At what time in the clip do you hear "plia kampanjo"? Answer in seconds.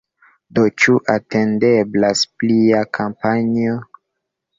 2.45-3.77